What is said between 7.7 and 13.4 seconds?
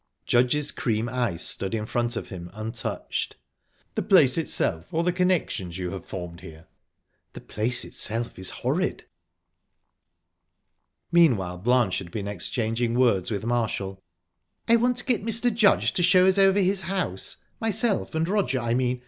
itself is horrid." Meanwhile Blanche had been exchanging words